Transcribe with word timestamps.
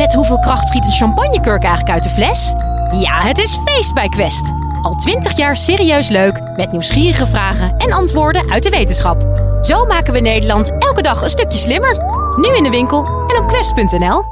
Met 0.00 0.14
hoeveel 0.14 0.38
kracht 0.38 0.68
schiet 0.68 0.86
een 0.86 0.92
champagnekurk 0.92 1.62
eigenlijk 1.62 1.94
uit 1.94 2.02
de 2.02 2.08
fles? 2.08 2.52
Ja, 3.00 3.20
het 3.20 3.38
is 3.38 3.58
feest 3.64 3.94
bij 3.94 4.08
Quest. 4.08 4.52
Al 4.82 4.94
twintig 4.94 5.36
jaar 5.36 5.56
serieus 5.56 6.08
leuk, 6.08 6.40
met 6.56 6.72
nieuwsgierige 6.72 7.26
vragen 7.26 7.76
en 7.76 7.92
antwoorden 7.92 8.50
uit 8.50 8.62
de 8.62 8.70
wetenschap. 8.70 9.22
Zo 9.62 9.84
maken 9.84 10.12
we 10.12 10.20
Nederland 10.20 10.78
elke 10.78 11.02
dag 11.02 11.22
een 11.22 11.28
stukje 11.28 11.58
slimmer. 11.58 11.96
Nu 12.36 12.56
in 12.56 12.62
de 12.62 12.70
winkel 12.70 13.04
en 13.06 13.42
op 13.42 13.48
quest.nl. 13.48 14.22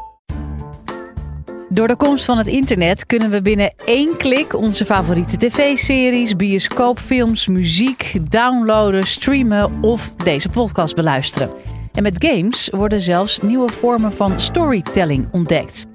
Door 1.69 1.89
de 1.89 1.97
komst 1.97 2.25
van 2.25 2.39
het 2.39 2.47
internet 2.47 3.07
kunnen 3.07 3.31
we 3.31 3.43
binnen 3.43 3.73
één 3.85 4.17
klik 4.17 4.55
onze 4.55 4.85
favoriete 4.85 5.37
tv-series, 5.37 6.37
bioscoopfilms, 6.37 7.47
muziek 7.47 8.13
downloaden, 8.31 9.03
streamen 9.03 9.79
of 9.81 10.13
deze 10.25 10.49
podcast 10.49 10.95
beluisteren. 10.95 11.51
En 11.99 12.05
met 12.05 12.25
games 12.25 12.69
worden 12.69 13.01
zelfs 13.01 13.41
nieuwe 13.41 13.73
vormen 13.73 14.13
van 14.13 14.41
storytelling 14.41 15.29
ontdekt. 15.33 15.87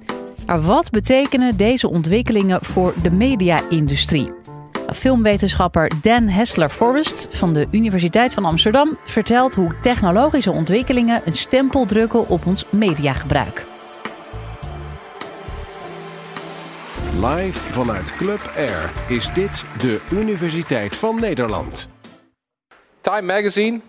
Maar 0.46 0.62
wat 0.62 0.90
betekenen 0.90 1.56
deze 1.56 1.88
ontwikkelingen 1.88 2.64
voor 2.64 2.94
de 3.02 3.10
media-industrie? 3.10 4.32
Filmwetenschapper 4.94 5.90
Dan 6.02 6.28
Hessler-Forrest 6.28 7.28
van 7.30 7.52
de 7.52 7.66
Universiteit 7.70 8.34
van 8.34 8.44
Amsterdam 8.44 8.98
vertelt 9.04 9.54
hoe 9.54 9.74
technologische 9.80 10.50
ontwikkelingen 10.50 11.22
een 11.24 11.34
stempel 11.34 11.86
drukken 11.86 12.28
op 12.28 12.46
ons 12.46 12.64
mediagebruik. 12.70 13.64
Live 17.20 17.60
vanuit 17.60 18.16
Club 18.16 18.52
Air 18.56 18.92
is 19.08 19.32
dit 19.32 19.64
de 19.78 20.00
Universiteit 20.10 20.96
van 20.96 21.20
Nederland. 21.20 21.88
Time 23.00 23.22
Magazine, 23.22 23.80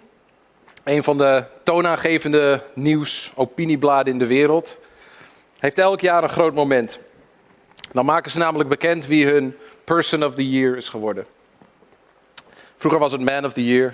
een 0.85 1.03
van 1.03 1.17
de 1.17 1.44
toonaangevende 1.63 2.62
nieuws-opiniebladen 2.73 4.13
in 4.13 4.20
de 4.20 4.27
wereld, 4.27 4.80
heeft 5.59 5.80
elk 5.80 6.02
jaar 6.02 6.23
een 6.23 6.30
groot 6.30 6.53
moment. 6.53 6.99
Dan 7.91 8.05
maken 8.05 8.31
ze 8.31 8.38
namelijk 8.38 8.70
bekend 8.70 9.05
wie 9.05 9.27
hun 9.27 9.56
Person 9.83 10.23
of 10.23 10.36
the 10.36 10.50
Year 10.50 10.78
is 10.78 10.89
geworden. 10.89 11.25
Vroeger 12.78 13.00
was 13.00 13.11
het 13.11 13.22
Man 13.22 13.45
of 13.45 13.53
the 13.53 13.66
Year. 13.66 13.94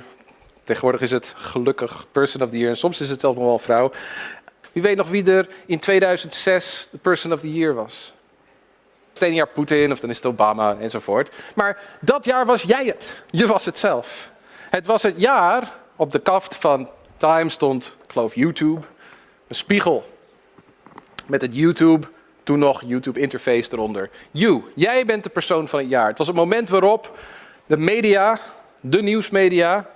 Tegenwoordig 0.63 1.01
is 1.01 1.11
het 1.11 1.33
gelukkig 1.37 2.05
Person 2.11 2.41
of 2.41 2.49
the 2.49 2.57
Year. 2.57 2.69
En 2.69 2.77
soms 2.77 3.01
is 3.01 3.09
het 3.09 3.19
zelfs 3.19 3.35
nog 3.37 3.45
wel 3.45 3.55
een 3.55 3.59
vrouw. 3.59 3.91
Wie 4.71 4.83
weet 4.83 4.97
nog 4.97 5.09
wie 5.09 5.31
er 5.31 5.47
in 5.65 5.79
2006 5.79 6.87
de 6.91 6.97
Person 6.97 7.33
of 7.33 7.39
the 7.39 7.53
Year 7.53 7.73
was? 7.73 8.13
Ene 9.19 9.35
jaar 9.35 9.47
Poetin 9.47 9.91
of 9.91 9.99
dan 9.99 10.09
is 10.09 10.15
het 10.15 10.25
Obama 10.25 10.77
enzovoort. 10.79 11.35
Maar 11.55 11.79
dat 11.99 12.25
jaar 12.25 12.45
was 12.45 12.61
jij 12.61 12.85
het. 12.85 13.23
Je 13.29 13.47
was 13.47 13.65
het 13.65 13.77
zelf. 13.77 14.31
Het 14.69 14.85
was 14.85 15.03
het 15.03 15.13
jaar, 15.17 15.71
op 16.01 16.11
de 16.11 16.19
kaft 16.19 16.55
van 16.55 16.89
Time 17.17 17.49
stond, 17.49 17.95
ik 18.03 18.11
geloof 18.11 18.35
YouTube, 18.35 18.81
een 19.47 19.55
spiegel. 19.55 20.03
Met 21.25 21.41
het 21.41 21.55
YouTube 21.55 22.07
toen 22.43 22.59
nog 22.59 22.81
YouTube 22.85 23.19
interface 23.19 23.73
eronder. 23.73 24.09
You, 24.31 24.63
jij 24.75 25.05
bent 25.05 25.23
de 25.23 25.29
persoon 25.29 25.67
van 25.67 25.79
het 25.79 25.89
jaar. 25.89 26.07
Het 26.07 26.17
was 26.17 26.27
het 26.27 26.35
moment 26.35 26.69
waarop 26.69 27.17
de 27.65 27.77
media, 27.77 28.39
de 28.79 29.01
nieuwsmedia, 29.01 29.89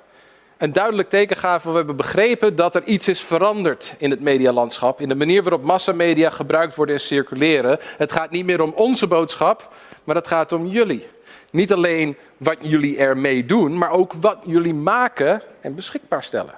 een 0.58 0.72
duidelijk 0.72 1.10
teken 1.10 1.38
gaven. 1.38 1.72
We 1.72 1.78
hebben 1.78 1.96
begrepen 1.96 2.56
dat 2.56 2.76
er 2.76 2.84
iets 2.84 3.08
is 3.08 3.22
veranderd 3.22 3.96
in 3.98 4.10
het 4.10 4.22
medialandschap. 4.22 5.02
In 5.02 5.10
de 5.10 5.16
manier 5.16 5.44
waarop 5.44 5.64
massamedia 5.64 6.30
gebruikt 6.30 6.76
worden 6.76 6.96
en 6.96 7.02
circuleren. 7.02 7.80
Het 7.98 8.12
gaat 8.12 8.32
niet 8.32 8.46
meer 8.46 8.62
om 8.62 8.74
onze 8.76 9.08
boodschap, 9.08 9.74
maar 10.04 10.16
het 10.16 10.28
gaat 10.28 10.52
om 10.52 10.68
jullie. 10.68 11.08
Niet 11.52 11.74
alleen 11.74 12.18
wat 12.38 12.58
jullie 12.62 12.98
ermee 12.98 13.46
doen, 13.46 13.78
maar 13.78 13.92
ook 13.92 14.14
wat 14.14 14.38
jullie 14.46 14.74
maken 14.74 15.42
en 15.62 15.76
beschikbaar 15.76 16.24
stellen. 16.24 16.54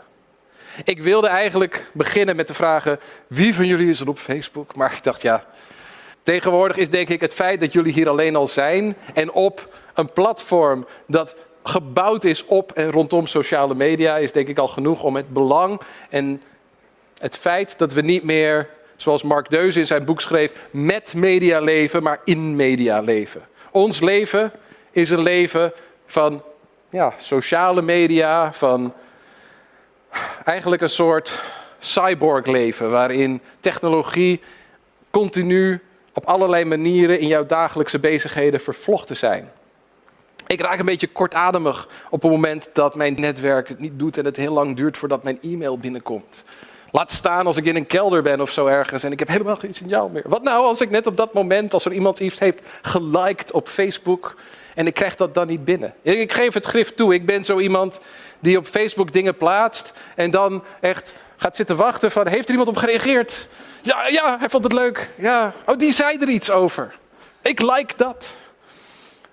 Ik 0.84 1.02
wilde 1.02 1.28
eigenlijk 1.28 1.90
beginnen 1.94 2.36
met 2.36 2.48
de 2.48 2.54
vragen: 2.54 3.00
wie 3.28 3.56
van 3.56 3.66
jullie 3.66 3.90
is 3.90 4.00
er 4.00 4.10
op 4.10 4.18
Facebook? 4.18 4.76
Maar 4.76 4.94
ik 4.94 5.04
dacht, 5.04 5.22
ja, 5.22 5.46
Tegenwoordig 6.28 6.78
is 6.78 6.90
denk 6.90 7.10
ik 7.10 7.22
het 7.22 7.34
feit 7.34 7.60
dat 7.60 7.74
jullie 7.74 7.94
hier 7.94 8.10
alleen 8.10 8.36
al 8.36 8.48
zijn 8.48 8.96
en 9.14 9.32
op 9.32 9.76
een 9.94 10.12
platform 10.12 10.86
dat 11.06 11.36
gebouwd 11.64 12.24
is 12.24 12.46
op 12.46 12.72
en 12.72 12.92
rondom 12.92 13.26
sociale 13.26 13.76
media, 13.76 14.18
is 14.18 14.32
denk 14.32 14.48
ik 14.48 14.58
al 14.58 14.68
genoeg 14.68 15.04
om 15.04 15.16
het 15.16 15.30
belang 15.30 15.82
en 16.10 16.42
het 17.18 17.38
feit 17.38 17.78
dat 17.78 17.94
we 17.94 18.02
niet 18.02 18.24
meer, 18.24 18.70
zoals 18.96 19.24
Mark 19.24 19.50
Deuze 19.50 19.80
in 19.80 19.86
zijn 19.86 20.06
boek 20.06 20.22
schreef, 20.22 20.54
met 20.72 21.14
media 21.14 21.60
leven, 21.60 22.04
maar 22.04 22.20
in 22.24 22.56
media 22.56 23.02
leven. 23.02 23.42
Ons 23.72 24.00
leven 24.00 24.52
is 24.98 25.10
een 25.10 25.22
leven 25.22 25.74
van 26.06 26.44
ja, 26.90 27.14
sociale 27.18 27.82
media, 27.82 28.54
van 28.54 28.94
eigenlijk 30.44 30.82
een 30.82 30.90
soort 30.90 31.40
cyborg 31.80 32.46
leven, 32.46 32.90
waarin 32.90 33.42
technologie 33.60 34.42
continu 35.12 35.82
op 36.14 36.26
allerlei 36.26 36.66
manieren 36.66 37.20
in 37.20 37.28
jouw 37.28 37.46
dagelijkse 37.46 38.00
bezigheden 38.00 38.60
vervlochten 38.60 39.16
zijn. 39.16 39.52
Ik 40.48 40.62
raak 40.62 40.80
een 40.80 40.86
beetje 40.86 41.08
kortademig 41.08 41.88
op 42.10 42.22
het 42.22 42.32
moment 42.32 42.70
dat 42.74 42.96
mijn 42.96 43.16
netwerk 43.18 43.68
het 43.68 43.80
niet 43.80 44.00
doet 44.00 44.18
en 44.18 44.26
het 44.26 44.36
heel 44.36 44.54
lang 44.54 44.76
duurt 44.76 44.98
voordat 44.98 45.24
mijn 45.24 45.42
e-mail 45.42 45.78
binnenkomt. 45.78 46.44
Laat 46.98 47.12
staan 47.12 47.46
als 47.46 47.58
ik 47.58 47.66
in 47.66 47.76
een 47.76 47.88
kelder 47.88 48.22
ben 48.22 48.42
of 48.42 48.52
zo 48.52 48.66
ergens 48.66 49.04
en 49.04 49.12
ik 49.12 49.20
heb 49.20 49.28
helemaal 49.28 49.56
geen 49.56 49.74
signaal 49.74 50.10
meer. 50.10 50.24
Wat 50.26 50.44
nou 50.44 50.66
als 50.66 50.82
ik 50.82 50.90
net 50.90 51.08
op 51.08 51.18
dat 51.18 51.34
moment, 51.34 51.74
als 51.74 51.86
er 51.86 51.94
iemand 51.94 52.20
iets 52.20 52.40
heeft 52.40 52.60
geliked 52.82 53.52
op 53.52 53.68
Facebook 53.68 54.36
en 54.76 54.88
ik 54.88 54.94
krijg 54.94 55.16
dat 55.16 55.34
dan 55.34 55.48
niet 55.48 55.66
binnen? 55.66 55.94
Ik 56.02 56.34
geef 56.34 56.54
het 56.54 56.66
grif 56.66 56.94
toe, 56.94 57.14
ik 57.14 57.26
ben 57.26 57.44
zo 57.44 57.60
iemand 57.60 58.00
die 58.40 58.58
op 58.58 58.66
Facebook 58.66 59.12
dingen 59.12 59.38
plaatst 59.38 59.94
en 60.16 60.32
dan 60.32 60.64
echt 60.80 61.14
gaat 61.36 61.56
zitten 61.56 61.76
wachten 61.76 62.12
van 62.12 62.28
heeft 62.28 62.46
er 62.46 62.52
iemand 62.52 62.70
op 62.70 62.78
gereageerd? 62.78 63.48
Ja, 63.82 64.08
ja, 64.08 64.38
hij 64.40 64.50
vond 64.50 64.64
het 64.64 64.74
leuk. 64.74 65.10
Ja. 65.18 65.54
Oh, 65.66 65.78
die 65.78 65.92
zei 65.92 66.18
er 66.18 66.30
iets 66.30 66.52
over. 66.52 66.96
Ik 67.42 67.62
like 67.62 67.94
dat. 67.98 68.34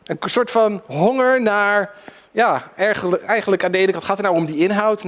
Een 0.04 0.19
soort 0.24 0.50
van 0.50 0.82
honger 0.86 1.42
naar, 1.42 1.94
ja, 2.34 2.71
eigenlijk 3.27 3.65
aan 3.65 3.72
de 3.72 3.78
ene 3.78 3.93
kant 3.93 4.05
gaat 4.05 4.17
het 4.17 4.27
nou 4.27 4.39
om 4.39 4.47
die 4.47 4.56
inhoud. 4.56 5.03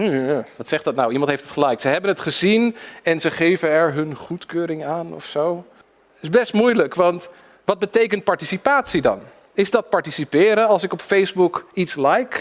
wat 0.57 0.69
zegt 0.69 0.85
dat 0.85 0.95
nou? 0.95 1.13
Iemand 1.13 1.31
heeft 1.31 1.43
het 1.43 1.53
gelijk. 1.53 1.81
Ze 1.81 1.89
hebben 1.89 2.11
het 2.11 2.21
gezien 2.21 2.77
en 3.03 3.21
ze 3.21 3.31
geven 3.31 3.69
er 3.69 3.93
hun 3.93 4.15
goedkeuring 4.15 4.85
aan 4.85 5.15
of 5.15 5.25
zo. 5.25 5.65
Is 6.21 6.31
best 6.31 6.53
moeilijk, 6.53 6.95
want 6.95 7.29
wat 7.65 7.79
betekent 7.79 8.25
participatie 8.25 9.01
dan? 9.01 9.21
Is 9.55 9.71
dat 9.71 9.89
participeren 9.89 10.69
als 10.69 10.83
ik 10.83 10.93
op 10.93 11.01
Facebook 11.01 11.67
iets 11.73 11.95
like? 11.95 12.37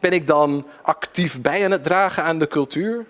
Ben 0.00 0.12
ik 0.12 0.26
dan 0.26 0.66
actief 0.82 1.40
bij 1.40 1.64
aan 1.64 1.70
het 1.70 1.84
dragen 1.84 2.22
aan 2.22 2.38
de 2.38 2.48
cultuur? 2.48 3.04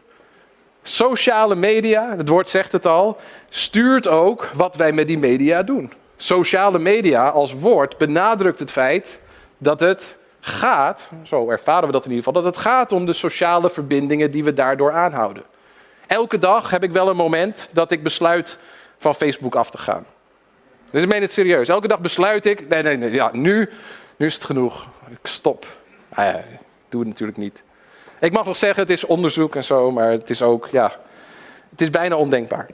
Sociale 0.82 1.54
media, 1.54 2.16
het 2.16 2.28
woord 2.28 2.48
zegt 2.48 2.72
het 2.72 2.86
al, 2.86 3.16
stuurt 3.48 4.08
ook 4.08 4.50
wat 4.54 4.76
wij 4.76 4.92
met 4.92 5.06
die 5.06 5.18
media 5.18 5.62
doen. 5.62 5.92
Sociale 6.16 6.78
media 6.78 7.28
als 7.28 7.52
woord 7.52 7.98
benadrukt 7.98 8.58
het 8.58 8.70
feit 8.70 9.20
dat 9.58 9.80
het 9.80 10.16
gaat, 10.46 11.10
zo 11.22 11.50
ervaren 11.50 11.86
we 11.86 11.92
dat 11.92 12.04
in 12.04 12.10
ieder 12.10 12.24
geval, 12.24 12.42
dat 12.42 12.54
het 12.54 12.62
gaat 12.62 12.92
om 12.92 13.06
de 13.06 13.12
sociale 13.12 13.70
verbindingen 13.70 14.30
die 14.30 14.44
we 14.44 14.52
daardoor 14.52 14.92
aanhouden. 14.92 15.42
Elke 16.06 16.38
dag 16.38 16.70
heb 16.70 16.82
ik 16.82 16.90
wel 16.90 17.08
een 17.08 17.16
moment 17.16 17.68
dat 17.72 17.90
ik 17.90 18.02
besluit 18.02 18.58
van 18.98 19.14
Facebook 19.14 19.54
af 19.54 19.70
te 19.70 19.78
gaan. 19.78 20.06
Dus 20.90 21.02
ik 21.02 21.08
meen 21.08 21.20
het 21.20 21.32
serieus. 21.32 21.68
Elke 21.68 21.88
dag 21.88 22.00
besluit 22.00 22.46
ik, 22.46 22.68
nee, 22.68 22.82
nee, 22.82 22.96
nee, 22.96 23.10
ja, 23.10 23.30
nu, 23.32 23.70
nu 24.16 24.26
is 24.26 24.34
het 24.34 24.44
genoeg. 24.44 24.86
Ik 25.10 25.18
stop. 25.22 25.66
Ah, 26.08 26.28
ik 26.28 26.58
doe 26.88 27.00
het 27.00 27.08
natuurlijk 27.08 27.38
niet. 27.38 27.62
Ik 28.20 28.32
mag 28.32 28.44
nog 28.44 28.56
zeggen, 28.56 28.82
het 28.82 28.90
is 28.90 29.04
onderzoek 29.04 29.56
en 29.56 29.64
zo, 29.64 29.90
maar 29.90 30.10
het 30.10 30.30
is 30.30 30.42
ook, 30.42 30.68
ja, 30.70 30.92
het 31.70 31.80
is 31.80 31.90
bijna 31.90 32.16
ondenkbaar. 32.16 32.66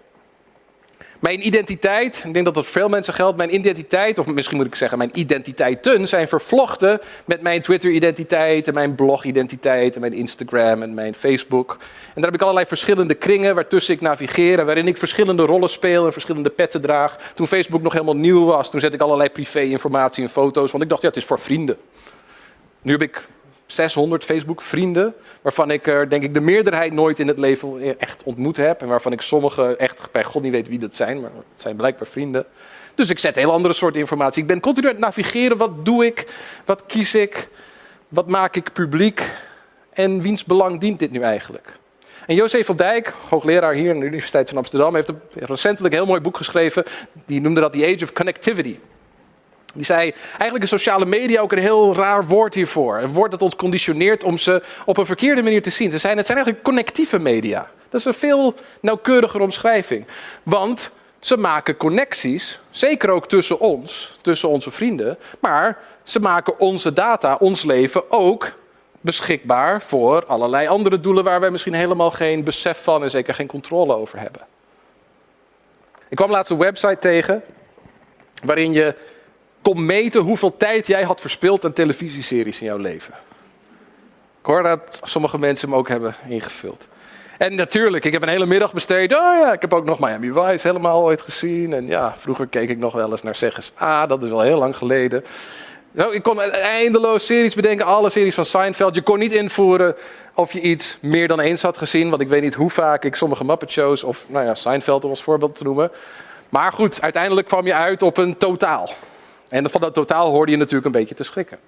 Mijn 1.20 1.46
identiteit, 1.46 2.22
ik 2.26 2.32
denk 2.32 2.44
dat 2.44 2.54
dat 2.54 2.66
veel 2.66 2.88
mensen 2.88 3.14
geldt, 3.14 3.36
mijn 3.36 3.54
identiteit, 3.54 4.18
of 4.18 4.26
misschien 4.26 4.56
moet 4.56 4.66
ik 4.66 4.74
zeggen 4.74 4.98
mijn 4.98 5.10
identiteiten, 5.12 6.08
zijn 6.08 6.28
vervlochten 6.28 7.00
met 7.24 7.42
mijn 7.42 7.62
Twitter-identiteit 7.62 8.68
en 8.68 8.74
mijn 8.74 8.94
blog-identiteit 8.94 9.94
en 9.94 10.00
mijn 10.00 10.12
Instagram 10.12 10.82
en 10.82 10.94
mijn 10.94 11.14
Facebook. 11.14 11.76
En 11.80 12.12
daar 12.14 12.24
heb 12.24 12.34
ik 12.34 12.42
allerlei 12.42 12.66
verschillende 12.66 13.14
kringen 13.14 13.54
waartussen 13.54 13.94
ik 13.94 14.00
navigeer 14.00 14.58
en 14.58 14.66
waarin 14.66 14.86
ik 14.86 14.96
verschillende 14.96 15.42
rollen 15.42 15.70
speel 15.70 16.06
en 16.06 16.12
verschillende 16.12 16.50
petten 16.50 16.80
draag. 16.80 17.32
Toen 17.34 17.46
Facebook 17.46 17.82
nog 17.82 17.92
helemaal 17.92 18.16
nieuw 18.16 18.44
was, 18.44 18.70
toen 18.70 18.80
zette 18.80 18.96
ik 18.96 19.02
allerlei 19.02 19.30
privé-informatie 19.30 20.22
en 20.22 20.30
foto's, 20.30 20.70
want 20.70 20.82
ik 20.82 20.88
dacht, 20.88 21.02
ja, 21.02 21.08
het 21.08 21.16
is 21.16 21.24
voor 21.24 21.38
vrienden. 21.38 21.76
Nu 22.82 22.92
heb 22.92 23.02
ik 23.02 23.26
600 23.70 24.24
Facebook-vrienden, 24.24 25.14
waarvan 25.42 25.70
ik 25.70 25.86
er 25.86 26.08
denk 26.08 26.22
ik 26.22 26.34
de 26.34 26.40
meerderheid 26.40 26.92
nooit 26.92 27.18
in 27.18 27.28
het 27.28 27.38
leven 27.38 27.98
echt 27.98 28.22
ontmoet 28.22 28.56
heb. 28.56 28.80
En 28.80 28.88
waarvan 28.88 29.12
ik 29.12 29.20
sommige 29.20 29.76
echt 29.76 30.08
bij 30.12 30.24
God 30.24 30.42
niet 30.42 30.52
weet 30.52 30.68
wie 30.68 30.78
dat 30.78 30.94
zijn, 30.94 31.20
maar 31.20 31.30
het 31.34 31.60
zijn 31.60 31.76
blijkbaar 31.76 32.06
vrienden. 32.06 32.46
Dus 32.94 33.10
ik 33.10 33.18
zet 33.18 33.36
heel 33.36 33.52
andere 33.52 33.74
soort 33.74 33.96
informatie. 33.96 34.42
Ik 34.42 34.48
ben 34.48 34.60
continu 34.60 34.86
aan 34.86 34.92
het 34.92 35.02
navigeren. 35.02 35.56
Wat 35.56 35.84
doe 35.84 36.06
ik? 36.06 36.26
Wat 36.64 36.86
kies 36.86 37.14
ik? 37.14 37.48
Wat 38.08 38.28
maak 38.28 38.56
ik 38.56 38.72
publiek? 38.72 39.32
En 39.92 40.20
wiens 40.20 40.44
belang 40.44 40.80
dient 40.80 40.98
dit 40.98 41.10
nu 41.10 41.20
eigenlijk? 41.20 41.78
En 42.26 42.34
Jozef 42.34 42.66
van 42.66 42.76
Dijk, 42.76 43.12
hoogleraar 43.28 43.74
hier 43.74 43.94
aan 43.94 44.00
de 44.00 44.06
Universiteit 44.06 44.48
van 44.48 44.58
Amsterdam, 44.58 44.94
heeft 44.94 45.12
recentelijk 45.34 45.94
een 45.94 46.00
heel 46.00 46.08
mooi 46.08 46.20
boek 46.20 46.36
geschreven. 46.36 46.84
Die 47.26 47.40
noemde 47.40 47.60
dat 47.60 47.72
The 47.72 47.92
Age 47.94 48.04
of 48.04 48.12
Connectivity. 48.12 48.76
Die 49.74 49.84
zei, 49.84 50.14
eigenlijk 50.30 50.62
is 50.62 50.68
sociale 50.68 51.06
media 51.06 51.40
ook 51.40 51.52
een 51.52 51.58
heel 51.58 51.94
raar 51.94 52.26
woord 52.26 52.54
hiervoor. 52.54 52.98
Een 52.98 53.12
woord 53.12 53.30
dat 53.30 53.42
ons 53.42 53.56
conditioneert 53.56 54.24
om 54.24 54.38
ze 54.38 54.62
op 54.84 54.96
een 54.96 55.06
verkeerde 55.06 55.42
manier 55.42 55.62
te 55.62 55.70
zien. 55.70 55.90
Ze 55.90 55.98
zijn, 55.98 56.16
het 56.16 56.26
zijn 56.26 56.38
eigenlijk 56.38 56.66
connectieve 56.66 57.18
media. 57.18 57.70
Dat 57.88 58.00
is 58.00 58.06
een 58.06 58.14
veel 58.14 58.54
nauwkeuriger 58.80 59.40
omschrijving. 59.40 60.06
Want 60.42 60.90
Ze 61.20 61.36
maken 61.36 61.76
connecties, 61.76 62.60
zeker 62.70 63.10
ook 63.10 63.28
tussen 63.28 63.60
ons, 63.60 64.18
tussen 64.22 64.48
onze 64.48 64.70
vrienden. 64.70 65.18
Maar 65.40 65.78
ze 66.02 66.20
maken 66.20 66.58
onze 66.58 66.92
data, 66.92 67.36
ons 67.38 67.62
leven 67.62 68.10
ook 68.10 68.52
beschikbaar 69.00 69.82
voor 69.82 70.26
allerlei 70.26 70.66
andere 70.68 71.00
doelen 71.00 71.24
waar 71.24 71.40
wij 71.40 71.50
misschien 71.50 71.74
helemaal 71.74 72.10
geen 72.10 72.44
besef 72.44 72.82
van 72.82 73.02
en 73.02 73.10
zeker 73.10 73.34
geen 73.34 73.46
controle 73.46 73.94
over 73.94 74.18
hebben. 74.18 74.46
Ik 76.08 76.16
kwam 76.16 76.30
laatst 76.30 76.50
een 76.50 76.58
website 76.58 76.98
tegen 76.98 77.42
waarin 78.44 78.72
je 78.72 78.94
kon 79.62 79.86
meten 79.86 80.20
hoeveel 80.20 80.56
tijd 80.56 80.86
jij 80.86 81.02
had 81.02 81.20
verspild 81.20 81.64
aan 81.64 81.72
televisieseries 81.72 82.60
in 82.60 82.66
jouw 82.66 82.76
leven. 82.76 83.14
Ik 84.40 84.46
hoor 84.46 84.62
dat 84.62 85.00
sommige 85.02 85.38
mensen 85.38 85.68
hem 85.68 85.78
ook 85.78 85.88
hebben 85.88 86.14
ingevuld. 86.28 86.88
En 87.38 87.54
natuurlijk, 87.54 88.04
ik 88.04 88.12
heb 88.12 88.22
een 88.22 88.28
hele 88.28 88.46
middag 88.46 88.72
besteed. 88.72 89.12
Oh 89.12 89.18
ja, 89.18 89.52
ik 89.52 89.60
heb 89.60 89.72
ook 89.72 89.84
nog 89.84 89.98
Miami 89.98 90.32
Vice 90.32 90.66
helemaal 90.66 91.02
ooit 91.02 91.22
gezien. 91.22 91.72
En 91.72 91.86
ja, 91.86 92.14
vroeger 92.18 92.46
keek 92.46 92.68
ik 92.68 92.78
nog 92.78 92.92
wel 92.92 93.10
eens 93.10 93.22
naar 93.22 93.34
Zeggens. 93.34 93.72
Ah, 93.74 94.08
dat 94.08 94.22
is 94.22 94.30
al 94.30 94.40
heel 94.40 94.58
lang 94.58 94.76
geleden. 94.76 95.24
Zo, 95.96 96.10
ik 96.10 96.22
kon 96.22 96.40
eindeloos 96.40 97.26
series 97.26 97.54
bedenken, 97.54 97.86
alle 97.86 98.10
series 98.10 98.34
van 98.34 98.44
Seinfeld. 98.44 98.94
Je 98.94 99.02
kon 99.02 99.18
niet 99.18 99.32
invoeren 99.32 99.96
of 100.34 100.52
je 100.52 100.60
iets 100.60 100.98
meer 101.00 101.28
dan 101.28 101.40
eens 101.40 101.62
had 101.62 101.78
gezien. 101.78 102.10
Want 102.10 102.22
ik 102.22 102.28
weet 102.28 102.42
niet 102.42 102.54
hoe 102.54 102.70
vaak 102.70 103.04
ik 103.04 103.14
sommige 103.14 103.44
Muppet 103.44 103.70
Shows 103.70 104.04
of 104.04 104.24
nou 104.28 104.44
ja, 104.44 104.54
Seinfeld 104.54 105.04
om 105.04 105.10
als 105.10 105.22
voorbeeld 105.22 105.54
te 105.54 105.64
noemen. 105.64 105.90
Maar 106.48 106.72
goed, 106.72 107.02
uiteindelijk 107.02 107.46
kwam 107.46 107.66
je 107.66 107.74
uit 107.74 108.02
op 108.02 108.16
een 108.16 108.36
totaal. 108.36 108.90
En 109.50 109.70
van 109.70 109.80
dat 109.80 109.94
totaal 109.94 110.30
hoorde 110.30 110.52
je 110.52 110.58
natuurlijk 110.58 110.86
een 110.86 111.00
beetje 111.00 111.14
te 111.14 111.24
schrikken. 111.24 111.58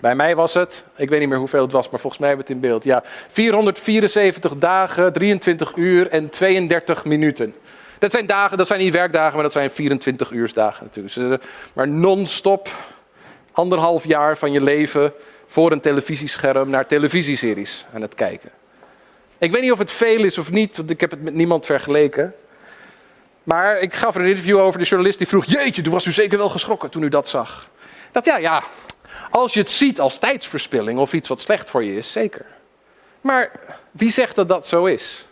Bij 0.00 0.14
mij 0.14 0.36
was 0.36 0.54
het, 0.54 0.84
ik 0.96 1.08
weet 1.08 1.20
niet 1.20 1.28
meer 1.28 1.38
hoeveel 1.38 1.62
het 1.62 1.72
was, 1.72 1.90
maar 1.90 2.00
volgens 2.00 2.20
mij 2.20 2.28
hebben 2.28 2.46
we 2.46 2.52
het 2.52 2.62
in 2.62 2.68
beeld. 2.70 2.84
Ja, 2.84 3.02
474 3.28 4.58
dagen, 4.58 5.12
23 5.12 5.76
uur 5.76 6.08
en 6.10 6.30
32 6.30 7.04
minuten. 7.04 7.54
Dat 7.98 8.10
zijn 8.10 8.26
dagen, 8.26 8.58
dat 8.58 8.66
zijn 8.66 8.80
niet 8.80 8.92
werkdagen, 8.92 9.34
maar 9.34 9.42
dat 9.42 9.52
zijn 9.52 9.70
24 9.70 10.30
uursdagen 10.30 10.84
natuurlijk. 10.84 11.14
Dus, 11.14 11.24
eh, 11.24 11.48
maar 11.74 11.88
non-stop 11.88 12.68
anderhalf 13.52 14.06
jaar 14.06 14.38
van 14.38 14.52
je 14.52 14.62
leven 14.62 15.12
voor 15.46 15.72
een 15.72 15.80
televisiescherm 15.80 16.70
naar 16.70 16.86
televisieseries 16.86 17.86
aan 17.94 18.02
het 18.02 18.14
kijken. 18.14 18.50
Ik 19.38 19.52
weet 19.52 19.62
niet 19.62 19.72
of 19.72 19.78
het 19.78 19.92
veel 19.92 20.24
is 20.24 20.38
of 20.38 20.50
niet, 20.50 20.76
want 20.76 20.90
ik 20.90 21.00
heb 21.00 21.10
het 21.10 21.22
met 21.22 21.34
niemand 21.34 21.66
vergeleken. 21.66 22.34
Maar 23.42 23.78
ik 23.78 23.94
gaf 23.94 24.14
er 24.14 24.20
een 24.20 24.28
interview 24.28 24.58
over. 24.58 24.78
De 24.78 24.86
journalist 24.86 25.18
die 25.18 25.26
vroeg: 25.26 25.44
Jeetje, 25.44 25.82
toen 25.82 25.92
was 25.92 26.06
u 26.06 26.12
zeker 26.12 26.38
wel 26.38 26.48
geschrokken 26.48 26.90
toen 26.90 27.02
u 27.02 27.08
dat 27.08 27.28
zag. 27.28 27.68
Dat 28.12 28.24
ja, 28.24 28.36
ja. 28.36 28.62
Als 29.30 29.54
je 29.54 29.60
het 29.60 29.70
ziet 29.70 30.00
als 30.00 30.18
tijdsverspilling 30.18 30.98
of 30.98 31.12
iets 31.12 31.28
wat 31.28 31.40
slecht 31.40 31.70
voor 31.70 31.84
je 31.84 31.96
is, 31.96 32.12
zeker. 32.12 32.46
Maar 33.20 33.50
wie 33.90 34.12
zegt 34.12 34.34
dat 34.34 34.48
dat 34.48 34.66
zo 34.66 34.84
is? 34.84 35.26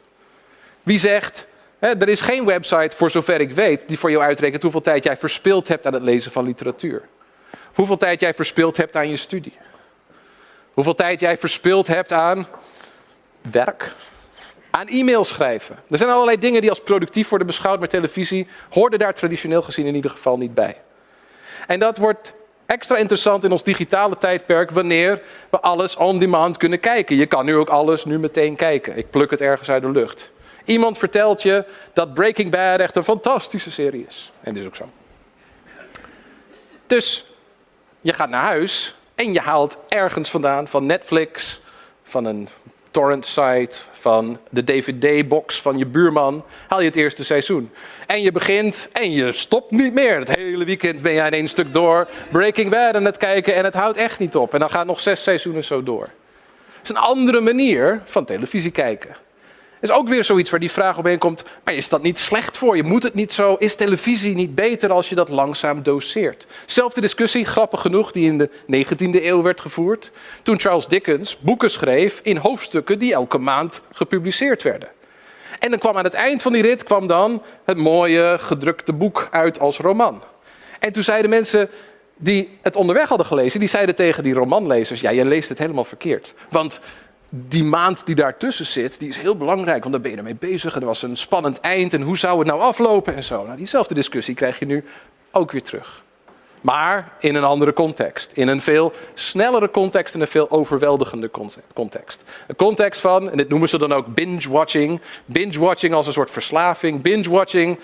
Wie 0.82 0.98
zegt, 0.98 1.46
hè, 1.78 1.88
er 1.88 2.08
is 2.08 2.20
geen 2.20 2.44
website, 2.44 2.96
voor 2.96 3.10
zover 3.10 3.40
ik 3.40 3.52
weet, 3.52 3.88
die 3.88 3.98
voor 3.98 4.10
jou 4.10 4.22
uitrekent 4.22 4.62
hoeveel 4.62 4.80
tijd 4.80 5.04
jij 5.04 5.16
verspild 5.16 5.68
hebt 5.68 5.86
aan 5.86 5.92
het 5.92 6.02
lezen 6.02 6.32
van 6.32 6.44
literatuur. 6.44 7.02
Hoeveel 7.74 7.96
tijd 7.96 8.20
jij 8.20 8.34
verspild 8.34 8.76
hebt 8.76 8.96
aan 8.96 9.08
je 9.08 9.16
studie. 9.16 9.58
Hoeveel 10.72 10.94
tijd 10.94 11.20
jij 11.20 11.36
verspild 11.36 11.86
hebt 11.86 12.12
aan 12.12 12.46
werk, 13.50 13.92
aan 14.70 14.86
e-mail 14.86 15.24
schrijven. 15.24 15.76
Er 15.90 15.98
zijn 15.98 16.10
allerlei 16.10 16.38
dingen 16.38 16.60
die 16.60 16.70
als 16.70 16.82
productief 16.82 17.28
worden 17.28 17.46
beschouwd, 17.46 17.78
maar 17.78 17.88
televisie 17.88 18.46
hoorden 18.70 18.98
daar 18.98 19.14
traditioneel 19.14 19.62
gezien 19.62 19.86
in 19.86 19.94
ieder 19.94 20.10
geval 20.10 20.36
niet 20.36 20.54
bij. 20.54 20.76
En 21.66 21.78
dat 21.78 21.96
wordt 21.96 22.34
extra 22.66 22.96
interessant 22.96 23.44
in 23.44 23.52
ons 23.52 23.62
digitale 23.62 24.18
tijdperk 24.18 24.70
wanneer 24.70 25.22
we 25.50 25.60
alles 25.60 25.96
on 25.96 26.18
demand 26.18 26.56
kunnen 26.56 26.80
kijken. 26.80 27.16
Je 27.16 27.26
kan 27.26 27.44
nu 27.44 27.56
ook 27.56 27.68
alles 27.68 28.04
nu 28.04 28.18
meteen 28.18 28.56
kijken. 28.56 28.96
Ik 28.96 29.10
pluk 29.10 29.30
het 29.30 29.40
ergens 29.40 29.70
uit 29.70 29.82
de 29.82 29.90
lucht. 29.90 30.32
Iemand 30.64 30.98
vertelt 30.98 31.42
je 31.42 31.64
dat 31.92 32.14
Breaking 32.14 32.50
Bad 32.50 32.80
echt 32.80 32.96
een 32.96 33.04
fantastische 33.04 33.70
serie 33.70 34.04
is. 34.08 34.32
En 34.40 34.52
dat 34.54 34.62
is 34.62 34.68
ook 34.68 34.76
zo. 34.76 34.88
Dus 36.86 37.24
je 38.00 38.12
gaat 38.12 38.28
naar 38.28 38.42
huis 38.42 38.94
en 39.14 39.32
je 39.32 39.40
haalt 39.40 39.78
ergens 39.88 40.30
vandaan 40.30 40.68
van 40.68 40.86
Netflix, 40.86 41.60
van 42.02 42.24
een 42.24 42.48
torrent 42.90 43.26
site, 43.26 43.78
van 43.92 44.38
de 44.50 44.64
DVD-box 44.64 45.60
van 45.60 45.78
je 45.78 45.86
buurman, 45.86 46.44
haal 46.68 46.80
je 46.80 46.86
het 46.86 46.96
eerste 46.96 47.24
seizoen. 47.24 47.70
En 48.06 48.22
je 48.22 48.32
begint 48.32 48.88
en 48.92 49.12
je 49.12 49.32
stopt 49.32 49.70
niet 49.70 49.92
meer. 49.92 50.18
Het 50.18 50.36
hele 50.36 50.64
weekend 50.64 51.00
ben 51.00 51.12
jij 51.12 51.26
in 51.26 51.32
één 51.32 51.48
stuk 51.48 51.72
door 51.72 52.08
Breaking 52.30 52.70
Bad 52.70 52.94
aan 52.94 53.04
het 53.04 53.16
kijken 53.16 53.54
en 53.54 53.64
het 53.64 53.74
houdt 53.74 53.96
echt 53.96 54.18
niet 54.18 54.36
op. 54.36 54.54
En 54.54 54.60
dan 54.60 54.70
gaat 54.70 54.86
nog 54.86 55.00
zes 55.00 55.22
seizoenen 55.22 55.64
zo 55.64 55.82
door. 55.82 56.08
Het 56.72 56.82
is 56.82 56.88
een 56.88 56.96
andere 56.96 57.40
manier 57.40 58.00
van 58.04 58.24
televisie 58.24 58.70
kijken 58.70 59.16
is 59.80 59.90
ook 59.90 60.08
weer 60.08 60.24
zoiets 60.24 60.50
waar 60.50 60.60
die 60.60 60.70
vraag 60.70 60.98
op 60.98 61.18
komt. 61.18 61.44
Maar 61.64 61.74
is 61.74 61.88
dat 61.88 62.02
niet 62.02 62.18
slecht 62.18 62.56
voor 62.56 62.76
je? 62.76 62.82
Moet 62.82 63.02
het 63.02 63.14
niet 63.14 63.32
zo? 63.32 63.56
Is 63.58 63.74
televisie 63.74 64.34
niet 64.34 64.54
beter 64.54 64.92
als 64.92 65.08
je 65.08 65.14
dat 65.14 65.28
langzaam 65.28 65.82
doseert? 65.82 66.46
Zelfde 66.66 67.00
discussie, 67.00 67.44
grappig 67.44 67.80
genoeg, 67.80 68.12
die 68.12 68.26
in 68.26 68.38
de 68.38 68.50
19e 68.50 69.24
eeuw 69.24 69.42
werd 69.42 69.60
gevoerd. 69.60 70.10
Toen 70.42 70.60
Charles 70.60 70.86
Dickens 70.86 71.38
boeken 71.38 71.70
schreef 71.70 72.20
in 72.22 72.36
hoofdstukken 72.36 72.98
die 72.98 73.12
elke 73.12 73.38
maand 73.38 73.80
gepubliceerd 73.92 74.62
werden. 74.62 74.88
En 75.58 75.70
dan 75.70 75.78
kwam 75.78 75.96
aan 75.96 76.04
het 76.04 76.14
eind 76.14 76.42
van 76.42 76.52
die 76.52 76.62
rit 76.62 76.82
kwam 76.82 77.06
dan 77.06 77.42
het 77.64 77.76
mooie 77.76 78.36
gedrukte 78.40 78.92
boek 78.92 79.28
uit 79.30 79.60
als 79.60 79.78
roman. 79.78 80.22
En 80.78 80.92
toen 80.92 81.02
zeiden 81.02 81.30
mensen 81.30 81.70
die 82.16 82.58
het 82.62 82.76
onderweg 82.76 83.08
hadden 83.08 83.26
gelezen, 83.26 83.60
die 83.60 83.68
zeiden 83.68 83.94
tegen 83.94 84.22
die 84.22 84.34
romanlezers: 84.34 85.00
Ja, 85.00 85.10
je 85.10 85.24
leest 85.24 85.48
het 85.48 85.58
helemaal 85.58 85.84
verkeerd. 85.84 86.34
Want 86.50 86.80
die 87.28 87.64
maand 87.64 88.06
die 88.06 88.14
daartussen 88.14 88.66
zit, 88.66 88.98
die 88.98 89.08
is 89.08 89.16
heel 89.16 89.36
belangrijk, 89.36 89.80
want 89.80 89.92
daar 89.92 90.02
ben 90.02 90.10
je 90.10 90.16
ermee 90.16 90.34
bezig. 90.34 90.74
En 90.74 90.80
er 90.80 90.86
was 90.86 91.02
een 91.02 91.16
spannend 91.16 91.60
eind 91.60 91.94
en 91.94 92.02
hoe 92.02 92.18
zou 92.18 92.38
het 92.38 92.46
nou 92.46 92.60
aflopen 92.60 93.14
en 93.14 93.24
zo. 93.24 93.44
Nou, 93.44 93.56
diezelfde 93.56 93.94
discussie 93.94 94.34
krijg 94.34 94.58
je 94.58 94.66
nu 94.66 94.84
ook 95.32 95.50
weer 95.50 95.62
terug. 95.62 96.04
Maar 96.60 97.12
in 97.20 97.34
een 97.34 97.44
andere 97.44 97.72
context. 97.72 98.32
In 98.32 98.48
een 98.48 98.60
veel 98.60 98.92
snellere 99.14 99.70
context 99.70 100.14
en 100.14 100.20
een 100.20 100.26
veel 100.26 100.50
overweldigende 100.50 101.30
context. 101.74 102.24
Een 102.46 102.56
context 102.56 103.00
van, 103.00 103.30
en 103.30 103.36
dit 103.36 103.48
noemen 103.48 103.68
ze 103.68 103.78
dan 103.78 103.92
ook 103.92 104.14
binge-watching. 104.14 105.00
Binge-watching 105.24 105.94
als 105.94 106.06
een 106.06 106.12
soort 106.12 106.30
verslaving. 106.30 107.02
Binge-watching 107.02 107.78